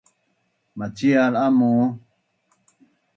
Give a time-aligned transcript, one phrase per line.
[0.77, 1.73] Macial amu?